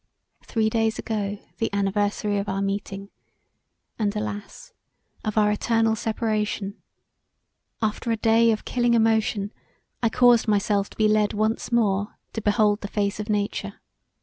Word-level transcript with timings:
Three 0.43 0.67
days 0.67 0.97
ago, 0.97 1.37
the 1.59 1.71
anniversary 1.71 2.39
of 2.39 2.49
our 2.49 2.63
meeting; 2.63 3.11
and, 3.99 4.15
alas! 4.15 4.73
of 5.23 5.37
our 5.37 5.51
eternal 5.51 5.93
seperation, 5.95 6.81
after 7.83 8.09
a 8.09 8.17
day 8.17 8.49
of 8.51 8.65
killing 8.65 8.95
emotion, 8.95 9.53
I 10.01 10.09
caused 10.09 10.47
myself 10.47 10.89
to 10.89 10.97
be 10.97 11.07
led 11.07 11.33
once 11.33 11.71
more 11.71 12.17
to 12.33 12.41
behold 12.41 12.81
the 12.81 12.87
face 12.87 13.19
of 13.19 13.29
nature. 13.29 13.75